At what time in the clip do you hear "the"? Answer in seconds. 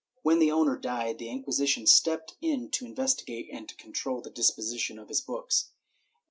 0.39-0.51, 1.19-1.29, 4.19-4.31